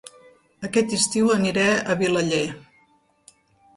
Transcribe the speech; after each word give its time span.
Aquest 0.69 0.95
estiu 0.99 1.29
aniré 1.35 1.67
a 1.95 1.99
Vilaller 2.03 2.43